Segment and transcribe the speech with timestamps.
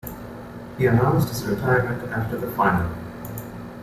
[0.79, 2.89] He announced his retirement after the final.